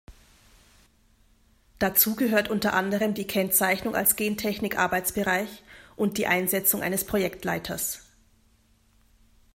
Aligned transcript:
Dazu 1.77 2.15
gehört 2.15 2.49
unter 2.49 2.73
anderem 2.73 3.13
die 3.13 3.27
Kennzeichnung 3.27 3.93
als 3.95 4.15
Gentechnik-Arbeitsbereich 4.15 5.61
und 5.95 6.17
die 6.17 6.25
Einsetzung 6.25 6.81
eines 6.81 7.05
Projektleiters. 7.05 8.01